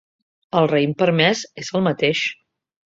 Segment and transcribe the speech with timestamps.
[0.61, 2.27] El raïm permès és el mateix.